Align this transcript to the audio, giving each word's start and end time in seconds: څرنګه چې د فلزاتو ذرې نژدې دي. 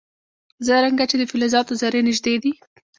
څرنګه 0.65 1.05
چې 1.09 1.15
د 1.17 1.23
فلزاتو 1.31 1.73
ذرې 1.81 2.01
نژدې 2.07 2.35
دي. 2.43 2.53